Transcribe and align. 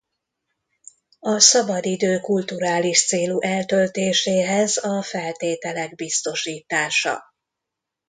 A 1.19 1.39
szabadidő 1.39 2.19
kulturális 2.19 3.05
célú 3.07 3.39
eltöltéséhez 3.41 4.77
a 4.77 5.01
feltételek 5.01 5.95
biztosítása. 5.95 7.23